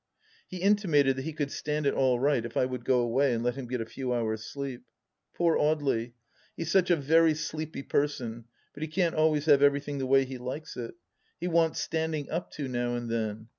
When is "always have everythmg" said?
9.13-9.99